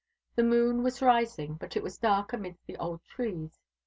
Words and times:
The 0.35 0.41
moon 0.41 0.81
was 0.81 0.99
rising, 1.03 1.57
but 1.59 1.77
it 1.77 1.83
was 1.83 1.99
dark 1.99 2.33
amid 2.33 2.57
the 2.65 2.75
old 2.77 3.03
trees. 3.05 3.59